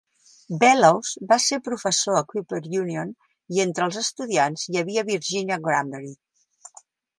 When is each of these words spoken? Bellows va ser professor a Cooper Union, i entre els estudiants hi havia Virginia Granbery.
Bellows 0.61 1.11
va 1.31 1.37
ser 1.47 1.59
professor 1.67 2.17
a 2.21 2.23
Cooper 2.31 2.61
Union, 2.79 3.13
i 3.57 3.63
entre 3.67 3.87
els 3.89 4.01
estudiants 4.03 4.67
hi 4.73 4.83
havia 4.83 5.07
Virginia 5.13 5.61
Granbery. 5.69 6.13